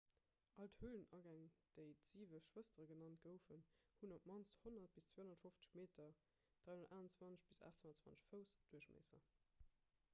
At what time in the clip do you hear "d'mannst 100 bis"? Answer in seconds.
4.29-5.09